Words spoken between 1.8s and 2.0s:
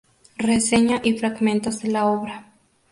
de